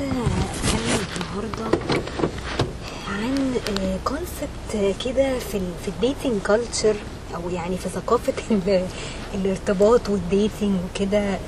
[0.00, 1.78] اتكلم النهارده
[3.08, 3.54] عن
[4.04, 6.96] concept كده في ال في ال dating culture
[7.34, 8.86] أو يعني في ثقافة ال-
[9.34, 11.38] الارتباط وال dating وكده آه،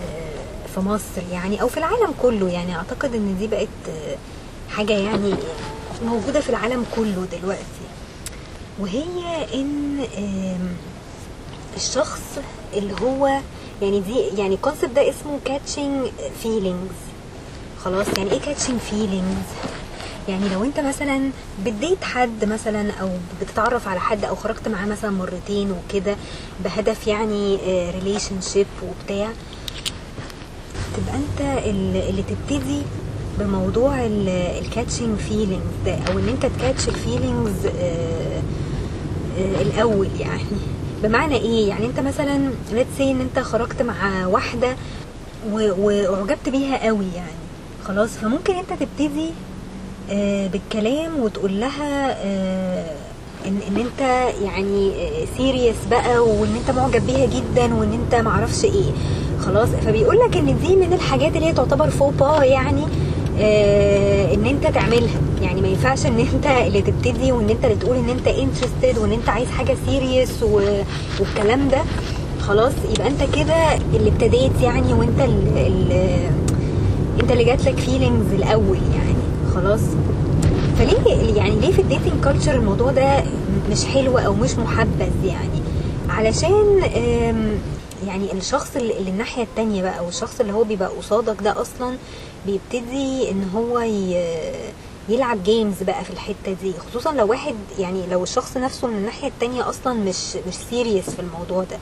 [0.75, 2.77] في مصر يعني أو في العالم كله يعني.
[2.77, 4.16] أعتقد إن دي بقت آه،
[4.71, 5.35] حاجة يعني
[6.05, 7.87] موجودة في العالم كله دلوقتي.
[8.80, 9.05] وهي
[9.55, 10.05] إن
[11.77, 12.21] الشخص
[12.75, 13.27] اللي هو
[13.82, 16.07] يعني دي يعني ال concept ده اسمه catching
[16.43, 17.00] feelings
[17.84, 19.47] خلاص يعني إيه catching feelings
[20.29, 21.30] يعني لو أنت مثلا
[21.66, 23.09] بت date حد مثلا أو
[23.43, 26.16] بتتعرف على حد أو خرجت معاه مثلا مرتين وكده
[26.65, 27.57] بهدف يعني
[27.91, 29.29] relationship وبتاع
[30.97, 32.83] تبقى أنت ال- اللي تبتدي
[33.38, 37.66] بموضوع ال catching feelings ده أو إن أنت ت catch ال feelings
[39.38, 40.43] الأول يعني.
[41.02, 44.77] بمعنى إيه؟ يعني أنت مثلا say إن أنت خرجت مع واحدة
[45.52, 47.40] وأعجبت بيها قوي يعني.
[47.84, 49.30] خلاص فممكن انت تبتدي
[50.10, 52.95] آه، بالكلام وتقول لها آه،
[53.46, 54.01] ان إن انت
[54.45, 54.93] يعني
[55.37, 58.93] serious بقى وإن انت معجب بيها جدا وإن انت معرفش إيه.
[59.46, 62.82] خلاص فبيقول لك إن دي من الحاجات اللي هي تعتبر فوبا يعني
[63.41, 65.21] آه، إن انت تعملها.
[65.43, 69.12] يعني ما ينفعش إن انت اللي تبتدي وإن انت اللي تقول إن انت interested وإن
[69.12, 70.43] انت عايز حاجة serious
[71.21, 71.82] والكلام ده.
[72.41, 76.31] خلاص يبقى انت كده اللي ابتديت يعني وإنت اللي
[77.21, 79.15] انت اللي جات لك feelings الأول يعني.
[79.54, 79.81] خلاص.
[80.78, 83.25] فليه يعني ليه في ال dating culture الموضوع ده
[83.71, 85.60] مش حلو أو مش محبذ يعني؟
[86.09, 86.78] علشان
[88.06, 91.97] يعني الشخص اللي الناحية التانية بقى أو الشخص اللي هو بيبقى قصادك ده أصلا
[92.47, 93.81] بيبتدي إن هو
[95.09, 96.72] يلعب games بقى في الحتة دي.
[96.91, 101.21] خصوصا لو واحد يعني لو الشخص نفسه من الناحية التانية أصلا مش مش serious في
[101.21, 101.78] الموضوع ده.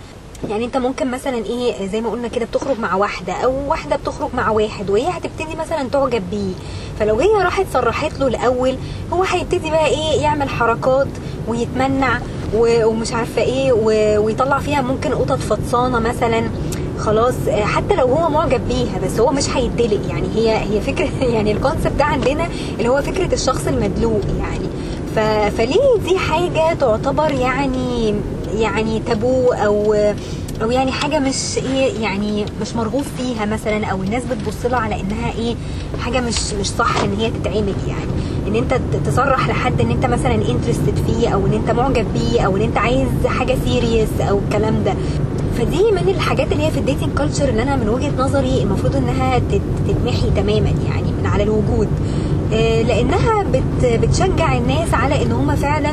[0.49, 4.29] يعني انت ممكن مثلا إيه زي ما قلنا كده بتخرج مع واحدة أو واحدة بتخرج
[4.35, 6.53] مع واحد وهي هتبتدي مثلا تعجب بيه.
[7.01, 8.79] فلو هي راحت صرحت له الأول
[9.13, 11.07] هو هيبتدي بقى إيه يعمل حركات
[11.49, 12.21] ويتمنع
[12.55, 13.73] ومش عارفة إيه
[14.19, 16.51] ويطلع فيها ممكن قطط فطسانة مثلا.
[16.99, 21.53] خلاص حتى لو هو معجب بيها بس هو مش هيدلق يعني هي هي فكرة يعني
[21.53, 24.69] الكونسبت ده عندنا اللي هو فكرة الشخص المدلوق يعني.
[25.51, 28.15] فليه دي حاجة تعتبر يعني
[28.55, 29.95] يعني تابو أو
[30.63, 35.01] أو يعني حاجة مش إيه يعني مش مرغوب فيها مثلا أو الناس بتبص لها على
[35.01, 35.55] إنها إيه
[36.01, 38.11] حاجة مش مش صح إن هي تتعمل يعني.
[38.49, 42.57] إن أنت تصرح لحد إن أنت مثلا interested فيه أو إن أنت معجب بيه أو
[42.57, 44.95] إن أنت عايز حاجة serious أو الكلام ده.
[45.59, 48.97] فدي من الحاجات اللي هي في ال dating culture اللي أنا من وجهة نظري المفروض
[48.97, 51.89] إنها تت- تتمحي تماما يعني من على الوجود.
[52.53, 55.93] آه، لأنها بت بتشجع الناس على إن هم فعلا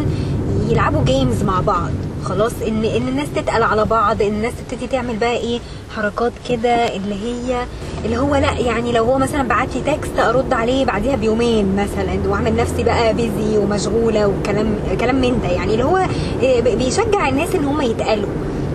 [0.70, 1.92] يلعبوا games مع بعض.
[2.26, 5.60] خلاص ان إن الناس تتقل على بعض إن الناس تبتدي تعمل بقى إيه
[5.96, 7.66] حركات كده اللي هي
[8.06, 12.20] اللي هو لأ يعني لو هو مثلا بعت لي text أرد عليه بعديها بيومين مثلا
[12.30, 15.98] وأعمل نفسي بقى busy ومشغولة وكلام كلام من ده يعني اللي هو
[16.44, 18.30] آه، بيشجع الناس إن هم يتقلوا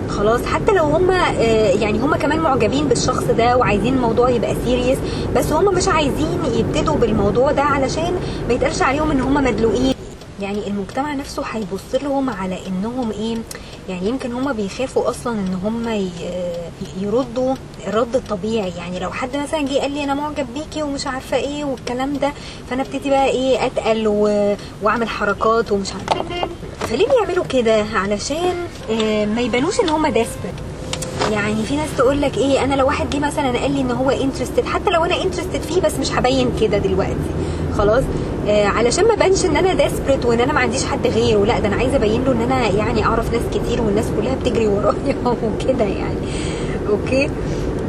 [0.09, 1.11] خلاص حتى لو هم
[1.81, 4.97] يعني هم كمان معجبين بالشخص ده وعايزين الموضوع يبقى serious
[5.35, 8.13] بس هم مش عايزين يبتدوا بالموضوع ده علشان
[8.47, 9.93] ما يتقالش عليهم إن هم مدلوقين.
[10.41, 13.37] يعني المجتمع نفسه هيبص لهم على إنهم إيه
[13.89, 16.09] يعني يمكن هم بيخافوا أصلا إن هم ي-
[17.01, 17.55] يردوا
[17.87, 21.63] الرد الطبيعي يعني لو حد مثلا جه قال لي أنا معجب بيكي ومش عارفة إيه
[21.63, 22.31] والكلام ده
[22.69, 24.55] فأنا أبتدي بقى إيه أتقل و...
[24.83, 26.47] وأعمل حركات ومش عارفة.
[26.79, 28.53] فليه بيعملوا كده؟ علشان
[28.91, 30.53] آه، ما يبانوش إن هم ديسبرت
[31.31, 34.09] يعني في ناس تقول لك إيه أنا لو واحد جه مثلا قال لي إن هو
[34.09, 37.15] interested حتى لو أنا interested فيه بس مش هبين كده دلوقتي.
[37.77, 38.03] خلاص؟
[38.47, 41.75] علشان ما بانش ان أنا desperate وان أنا ما عنديش حد غيره لا ده أنا
[41.75, 46.15] عايزة ابين له ان أنا يعني اعرف ناس كتير والناس كلها بتجري ورايا وكده يعني.
[46.89, 47.29] okay؟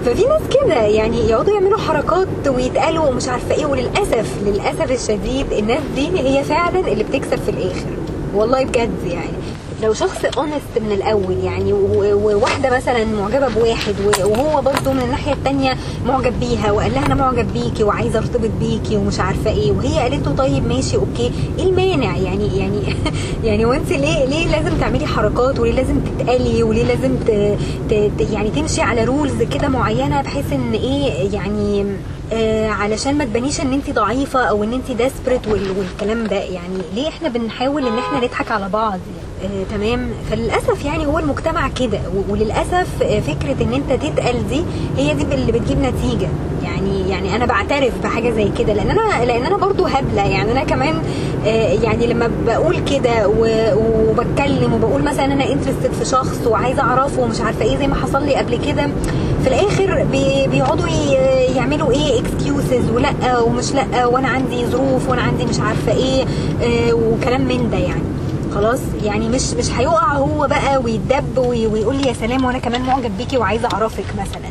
[0.04, 5.82] ففي ناس كده يعني يقعدوا يعملوا حركات ويتقالوا ومش عارفة إيه وللأسف للأسف الشديد الناس
[5.94, 7.86] دي هي فعلا اللي بتكسب في الآخر.
[8.34, 9.32] والله بجد يعني.
[9.82, 13.94] لو شخص honest من الأول يعني وواحدة مثلا معجبة بواحد
[14.24, 15.76] وهو برضه من الناحية التانية
[16.06, 20.26] معجب بيها وقال لها أنا معجب بيكي وعايزة أرتبط بيكي ومش عارفة إيه وهي قالت
[20.28, 21.32] له طيب ماشي okay.
[21.58, 22.80] إيه المانع؟ يعني يعني
[23.44, 27.30] يعني وأنت ليه ليه لازم تعملي حركات وليه لازم تتقلي وليه لازم ت
[27.90, 31.86] ت- يعني تمشي على rules كده معينة بحيث إن إيه يعني
[32.32, 37.08] آه علشان ما تبانيش إن أنت ضعيفة أو إن أنت desperate والكلام ده؟ يعني ليه
[37.08, 40.08] إحنا بنحاول إن إحنا نضحك على بعض؟ يعني آه تمام.
[40.30, 41.98] فللأسف يعني هو المجتمع كده
[42.28, 44.62] وللأسف آه فكرة إن أنت تتقل دي
[44.96, 46.28] هي دي اللي بتجيب نتيجة.
[46.64, 50.22] يعني يعني أنا بعترف بحاجة زي كده لأن أنا لأن أنا برضو هبلة.
[50.26, 50.94] يعني أنا كمان
[51.46, 57.40] آه يعني لما بقول كده وبتكلم وبقول مثلا أنا interested في شخص وعايزة أعرفه ومش
[57.40, 58.86] عارفة إيه زي ما حصل لي قبل كده
[59.42, 60.86] في الآخر بي- بيقعدوا
[61.56, 66.24] يعملوا إيه؟ excuses ولا ومش لا وأنا عندي ظروف وأنا عندي مش عارفة إيه
[66.62, 68.02] آه، وكلام من ده يعني.
[68.62, 72.82] خلاص يعني مش مش هيقع هو بقى ويتدب وي- ويقول لي يا سلام وأنا كمان
[72.82, 74.48] معجب بيكي وعايزة اعرفك مثلا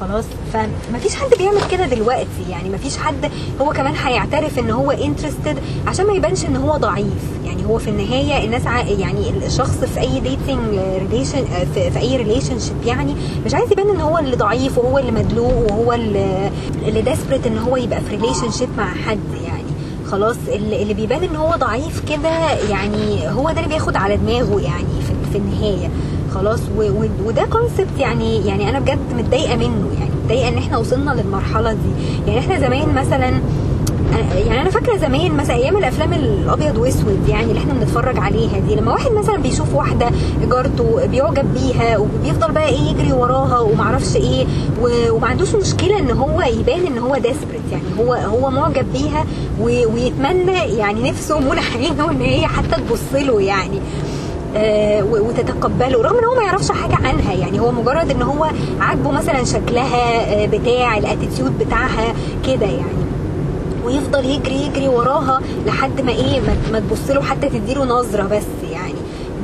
[0.00, 3.30] خلاص فمفيش حد بيعمل كده دلوقتي يعني مفيش حد
[3.60, 7.90] هو كمان هيعترف إن هو interested عشان ما يبانش إن هو ضعيف يعني هو في
[7.90, 8.62] النهاية الناس.
[8.88, 11.44] يعني الشخص في أي dating relation
[11.74, 13.14] في, في أي relationship يعني
[13.46, 17.76] مش عايز يبان إن هو اللي ضعيف وهو اللي مدلوق وهو اللي desperate إن هو
[17.76, 19.69] يبقى في relationship مع حد يعني
[20.10, 24.84] خلاص اللي بيبان إن هو ضعيف كده يعني هو ده اللي بياخد على دماغه يعني
[25.06, 25.90] في, في النهاية.
[26.34, 26.60] خلاص
[27.24, 31.78] وده كونسبت يعني يعني أنا بجد متضايقة منه يعني متضايقة إن إحنا وصلنا للمرحلة دي.
[32.26, 33.40] يعني إحنا زمان مثلا
[34.18, 38.74] يعني أنا فاكرة زمان مثلا أيام الأفلام الأبيض وأسود يعني اللي إحنا بنتفرج عليها دي
[38.74, 40.10] لما واحد مثلا بيشوف واحدة
[40.50, 44.46] جارته بيعجب بيها وبيفضل بقى إيه يجري وراها ومعرفش إيه
[45.10, 49.24] وما عندوش مشكلة إن هو يبان إن هو desperate يعني هو هو معجب بيها
[49.60, 53.80] ويتمنى يعني نفسه منى عينه إن هي حتى تبص له يعني
[54.56, 58.46] آه، وتتقبله رغم إن هو ما يعرفش حاجة عنها يعني هو مجرد إن هو
[58.80, 62.14] عاجبه مثلا شكلها آه، بتاع ال attitude بتاعها
[62.46, 63.00] كده يعني.
[63.84, 66.40] ويفضل يجري يجري وراها لحد ما إيه
[66.72, 68.94] ما- تبص له حتى تديله نظرة بس يعني.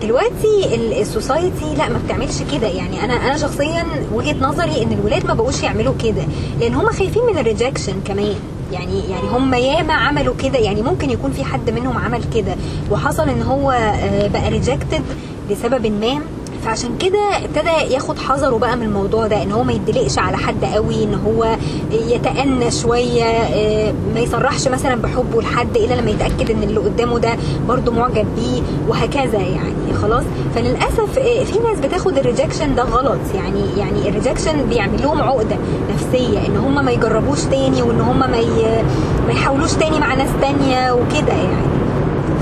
[0.03, 3.05] دلوقتي ال- ال society لا ما بتعملش كده يعني.
[3.05, 3.85] أنا أنا شخصيا
[4.15, 6.23] وجهة نظري إن الولاد ما بقوش يعملوا كده
[6.61, 8.35] لأن هم خايفين من ال rejection كمان.
[8.73, 10.59] يعني يعني هم ياما عملوا كده.
[10.59, 12.55] يعني ممكن يكون في حد منهم عمل كده
[12.91, 15.03] وحصل إن هو آه، بقى rejected
[15.51, 16.19] لسبب ما.
[16.65, 20.65] فعشان كده ابتدى ياخد حذره بقى من الموضوع ده إن هو ما يدلقش على حد
[20.65, 21.57] قوي إن هو
[21.93, 27.37] يتأنى شوية آه، ما يصرحش مثلا بحبه لحد إلا لما يتأكد إن اللي قدامه ده
[27.69, 30.25] برضه معجب بيه وهكذا يعني خلاص.
[30.55, 33.19] فللأسف آه، في ناس بتاخد ال rejection ده غلط.
[33.35, 35.57] يعني يعني ال rejection بيعمل لهم عقدة
[35.95, 41.33] نفسية إن هم ما يجربوش تاني وإن هم ما يحاولوش تاني مع ناس تانية وكده
[41.33, 41.67] يعني.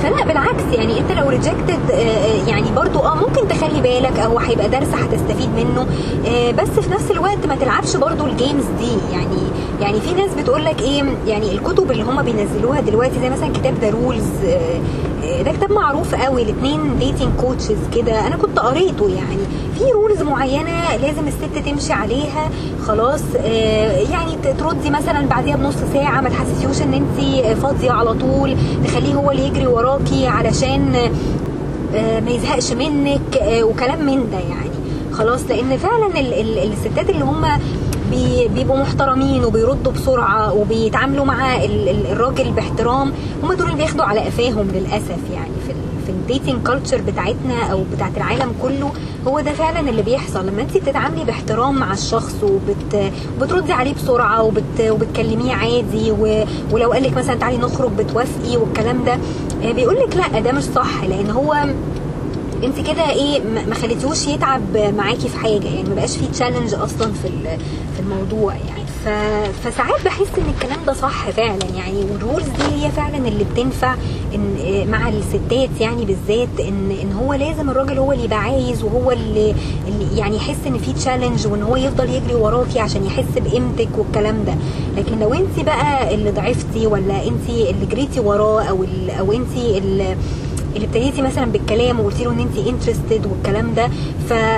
[0.02, 1.90] فلا بالعكس يعني انت لو rejected
[2.48, 5.86] يعني برضو آه ممكن تخلي بالك أو هيبقى درس هتستفيد منه
[6.26, 9.36] آه، بس في نفس الوقت ما تلعبش برضو ال games دي يعني
[9.84, 13.74] يعني في ناس بتقول لك إيه يعني الكتب اللي هم بينزلوها دلوقتي زي مثلا كتاب
[13.80, 14.24] The Rules
[15.44, 18.26] ده كتاب معروف قوي لاثنين dating coaches كده.
[18.26, 19.42] أنا كنت قريته يعني.
[19.78, 22.50] في rules معينة لازم الست تمشي عليها
[22.86, 28.56] خلاص آه، يعني تردي مثلا بعديها بنص ساعة ما تحسسيهوش إن أنت فاضية على طول
[28.84, 30.94] تخليه هو اللي يجري وراكي علشان
[31.94, 34.70] آه، ما يزهقش منك آه، وكلام من ده يعني.
[35.12, 37.46] خلاص لأن فعلا ال- ال- الستات اللي هم
[38.54, 43.12] بيبقوا محترمين وبيردوا بسرعة وبيتعاملوا مع ال- ال- الراجل باحترام.
[43.42, 45.74] هم دول اللي بياخدوا على قفاهم للأسف يعني في
[46.06, 48.92] في ال dating culture بتاعتنا أو بتاعت العالم كله.
[49.28, 50.46] هو ده فعلا اللي بيحصل.
[50.46, 56.44] لما انت بتتعاملي باحترام مع الشخص وبت وبتردي عليه بسرعة وبت وبتكلميه عادي و...
[56.72, 59.18] ولو قال لك مثلا تعالي نخرج بتوافقي والكلام ده
[59.72, 61.04] بيقول لك لا ده مش صح.
[61.04, 61.54] لأن هو
[62.64, 67.12] انت كده إيه ما خليتيهوش يتعب معاكي في حاجة يعني ما بقاش في challenge أصلا
[67.12, 67.28] في
[67.96, 68.84] في الموضوع يعني.
[69.04, 69.08] ف...
[69.68, 73.94] فساعات بحس إن الكلام ده صح فعلا يعني وال rules دي هي فعلا اللي بتنفع
[74.34, 74.54] إن
[74.90, 79.54] مع الستات يعني بالذات إن إن هو لازم الراجل هو اللي يبقى عايز وهو اللي,
[79.88, 84.44] اللي يعني يحس إن في challenge وإن هو يفضل يجري وراكي عشان يحس بقيمتك والكلام
[84.44, 84.54] ده.
[84.96, 89.10] لكن لو انت بقى اللي ضعفتي ولا انت اللي جريتي وراه أو ال...
[89.10, 90.16] أو انت اللي
[90.76, 93.88] اللي ابتديتي مثلا بالكلام وقلتي له إن انت interested والكلام ده.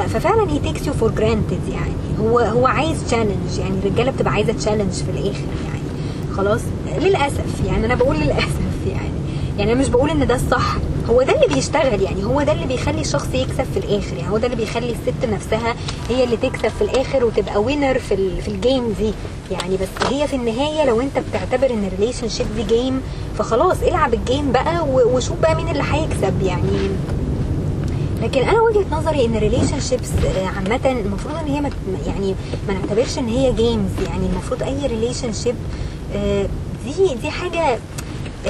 [0.06, 1.92] ففعلا هي takes you for granted يعني.
[2.20, 5.82] هو هو عايز challenge يعني الرجالة بتبقى عايزة challenge في الآخر يعني.
[6.36, 6.60] خلاص
[6.98, 9.10] للأسف يعني أنا بقول للأسف يعني.
[9.58, 10.76] يعني أنا مش بقول إن ده الصح.
[11.10, 14.38] هو ده اللي بيشتغل يعني هو ده اللي بيخلي الشخص يكسب في الآخر يعني هو
[14.38, 15.74] ده اللي بيخلي الست نفسها
[16.08, 18.40] هي اللي تكسب في الآخر وتبقى winner في.
[18.40, 19.12] في ال game دي
[19.50, 23.02] يعني بس هي في النهاية لو انت بتعتبر ان ال relationship دي game
[23.38, 26.88] فخلاص العب ال game بقى وشوف بقى مين اللي هيكسب يعني
[28.22, 30.08] لكن أنا وجهة نظري إن ال relationships
[30.56, 31.70] عامة المفروض إن هي ما
[32.06, 32.34] يعني
[32.68, 35.54] ما نعتبرش إن هي games يعني المفروض أي relationship
[36.84, 37.78] دي دي حاجة آه،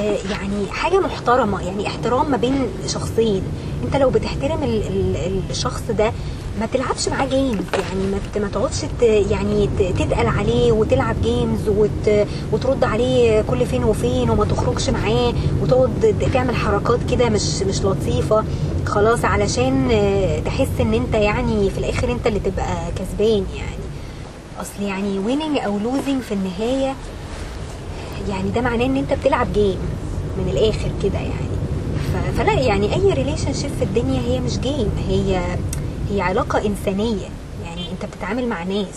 [0.03, 3.41] يعني حاجة محترمة يعني احترام ما بين شخصين.
[3.85, 6.11] انت لو بتحترم ال- ال- الشخص ده
[6.59, 13.41] ما تلعبش معاه games يعني ما تقعدش يعني تتقل عليه وتلعب games وت وترد عليه
[13.41, 18.43] كل فين وفين وما تخرجش معاه وتقعد تعمل حركات كده مش مش لطيفة.
[18.85, 23.77] خلاص علشان آه، تحس ان انت يعني في الآخر انت اللي تبقى كسبان يعني.
[24.61, 26.93] أصل يعني winning أو losing في النهاية
[28.29, 29.77] يعني ده معناه إن أنت بتلعب game
[30.37, 31.57] من الآخر كده يعني.
[32.37, 35.41] فلا يعني أي relationship في الدنيا هي مش game هي
[36.11, 37.27] هي علاقة إنسانية.
[37.65, 38.95] يعني أنت بتتعامل مع ناس.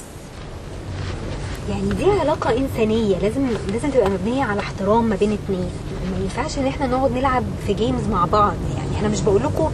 [1.70, 5.70] يعني دي علاقة إنسانية لازم لازم تبقى مبنية على احترام ما بين اتنين.
[6.12, 8.54] ما ينفعش إن إحنا نقعد نلعب في games مع بعض.
[8.76, 9.70] يعني أنا مش بقول لكم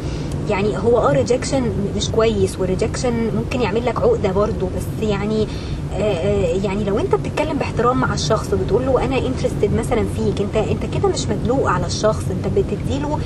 [0.51, 4.67] يعني هو آه rejection مش كويس وال rejection ممكن يعمل لك عقدة برضه.
[4.77, 5.47] بس يعني
[5.93, 10.41] آه، آه، يعني لو أنت بتتكلم باحترام مع الشخص بتقول له أنا interested مثلا فيك
[10.41, 13.19] أنت أنت كده مش مدلوق على الشخص أنت بتديله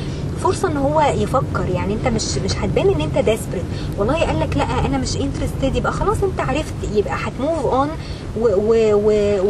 [0.43, 3.65] فرصة إن هو يفكر يعني أنت مش مش هتبان إن أنت desperate
[3.99, 7.89] والله قال لك لا أنا مش interested يبقى خلاص أنت عرفت يبقى هت move on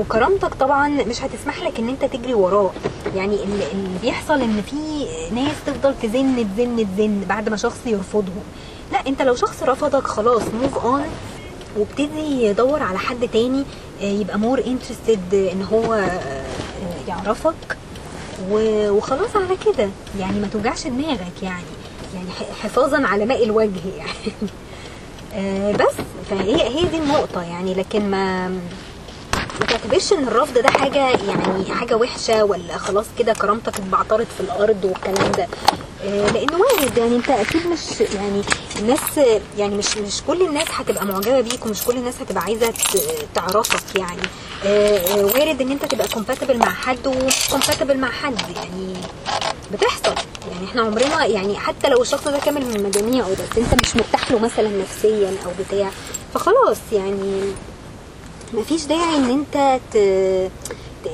[0.00, 2.70] وكرامتك طبعا مش هتسمح لك إن أنت تجري وراه.
[3.16, 3.64] يعني اللي
[4.02, 4.76] بيحصل إن في
[5.34, 8.42] ناس تفضل تزن تزن تزن بعد ما شخص يرفضهم.
[8.92, 11.02] لا أنت لو شخص رفضك خلاص move on
[11.76, 13.64] وابتدي يدور على حد تاني
[14.02, 16.44] آه، يبقى more interested إن هو آه،
[17.08, 17.76] يعرفك.
[18.50, 19.88] وخلاص على كده.
[20.18, 21.62] يعني ما توجعش دماغك يعني.
[22.14, 22.28] يعني
[22.62, 24.32] حفاظا على ماء الوجه يعني.
[25.34, 25.94] آه، بس.
[26.30, 27.74] فهي هي دي النقطة يعني.
[27.74, 28.48] لكن ما
[29.60, 34.40] ما تعتبرش إن الرفض ده حاجة يعني حاجة وحشة ولا خلاص كده كرامتك اتبعترت في
[34.40, 35.46] الأرض والكلام ده.
[36.04, 36.98] آه، لأنه وارد.
[36.98, 38.42] يعني أنت أكيد مش يعني
[38.78, 39.00] الناس
[39.58, 43.96] يعني مش مش كل الناس هتبقى معجبة بيك ومش كل الناس هتبقى عايزة ت- تعرفك
[43.98, 44.22] يعني.
[44.64, 48.40] آه، آه، وارد إن أنت تبقى compatible مع حد ومش compatible مع حد.
[48.56, 48.94] يعني
[49.72, 50.14] بتحصل.
[50.52, 54.30] يعني إحنا عمرنا يعني حتى لو الشخص ده كامل من مجاميعه بس أنت مش مرتاح
[54.32, 55.90] له مثلا نفسيا أو بتاع
[56.34, 57.40] فخلاص يعني
[58.54, 59.78] مفيش داعي إن أنت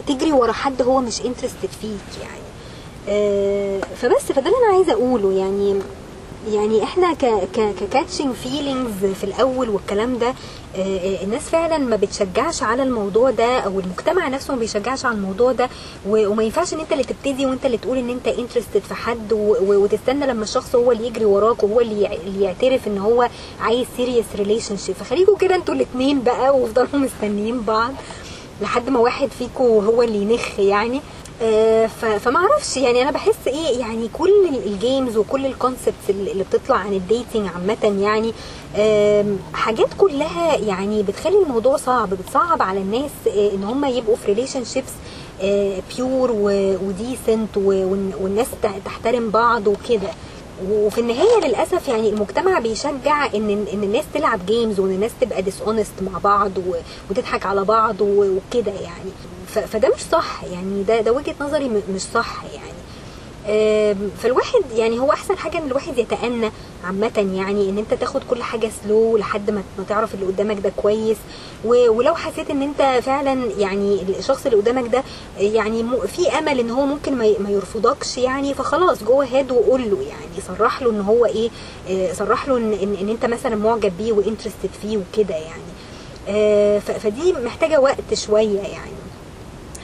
[0.09, 2.46] تجري ورا حد هو مش interested فيك يعني.
[3.96, 5.32] فبس فده اللي أنا عايزة أقوله.
[5.32, 5.80] يعني
[6.52, 7.12] يعني إحنا
[7.80, 10.28] ك catching feelings في الأول والكلام ده
[10.76, 15.14] آه، آه، الناس فعلا ما بتشجعش على الموضوع ده أو المجتمع نفسه ما بيشجعش على
[15.14, 15.68] الموضوع ده.
[16.08, 20.26] وما ينفعش إن أنت اللي تبتدي وأنت اللي تقول إن أنت interested في حد وتستنى
[20.26, 23.28] لما الشخص هو اللي يجري وراك وهو اللي يع- اللي يعترف إن هو
[23.60, 27.92] عايز serious relationship فخليكوا كده أنتوا الاثنين بقى وأفضلوا مستنيين بعض
[28.62, 30.96] لحد ما واحد فيكم هو اللي ينخ يعني.
[30.96, 31.00] آه،
[32.19, 36.45] فما أعرفش يعني أنا بحس إيه يعني كل ال- ال games وكل ال concepts اللي
[36.45, 38.33] بتطلع عن ال dating عامة يعني
[39.55, 44.92] حاجات كلها يعني بتخلي الموضوع صعب بتصعب على الناس آه، إن هم يبقوا في relationships
[45.97, 46.30] pure
[46.85, 47.56] و decent
[48.21, 48.47] والناس
[48.85, 50.11] تحترم بعض وكده.
[50.70, 55.92] وفي النهاية للأسف يعني المجتمع بيشجع إن إن الناس تلعب games وإن الناس تبقى dishonest
[56.02, 56.50] مع بعض
[57.10, 59.10] وتضحك على بعض وكده يعني.
[59.66, 62.76] فده مش صح يعني ده ده وجهة نظري مش صح يعني.
[64.23, 66.50] فالواحد يعني هو أحسن حاجة إن الواحد يتأنى
[66.85, 71.17] عامة يعني إن أنت تاخد كل حاجة slow لحد ما تعرف اللي قدامك ده كويس.
[71.65, 75.03] ولو حسيت إن أنت فعلا يعني الشخص اللي قدامك ده
[75.38, 80.57] يعني في أمل إن هو ممكن ما يرفضكش يعني فخلاص go ahead وقول له يعني
[80.59, 81.50] صرح له إن هو إيه
[81.91, 85.62] آه، صرح له ان إن أنت مثلا معجب بيه و interested فيه وكده يعني.
[86.29, 88.93] آه، فدي محتاجة وقت شوية يعني.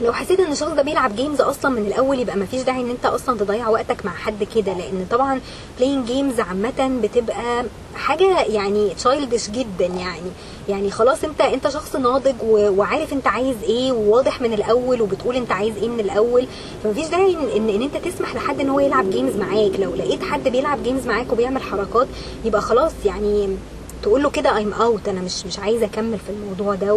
[0.03, 3.05] لو حسيت إن الشخص ده بيلعب games أصلا من الأول يبقى مفيش داعي إن أنت
[3.05, 4.73] أصلا تضيع وقتك مع حد كده.
[4.73, 5.39] لأن طبعا
[5.79, 7.63] playing games عامة بتبقى
[7.95, 10.31] حاجة يعني childish جدا يعني.
[10.69, 15.51] يعني خلاص أنت أنت شخص ناضج وعارف أنت عايز إيه وواضح من الأول وبتقول أنت
[15.51, 16.47] عايز إيه من الأول.
[16.83, 19.71] فمفيش داعي ان, ان أنت تسمح لحد إن هو يلعب games معاك.
[19.79, 22.07] لو لقيت حد بيلعب games معاك وبيعمل حركات
[22.45, 23.57] يبقى خلاص يعني
[24.03, 26.93] تقول له كده I'm out أنا مش مش عايزه أكمل في الموضوع ده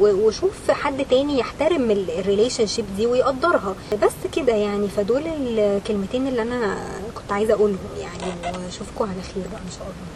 [0.00, 3.74] وشوف حد تاني يحترم ال relationship دي ويقدرها.
[4.02, 6.78] بس كده يعني فدول الكلمتين اللي أنا
[7.14, 8.32] كنت عايزة أقولهم يعني
[8.64, 10.06] وأشوفكم على خير بقى إن شاء الله.